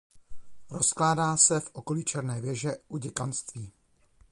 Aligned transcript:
Rozkládá 0.69 1.37
se 1.37 1.59
v 1.59 1.69
okolí 1.73 2.03
Černé 2.03 2.41
věže 2.41 2.73
u 2.87 2.97
děkanství. 2.97 3.71